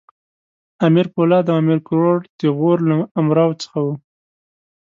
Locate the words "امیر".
0.87-1.07, 1.63-1.79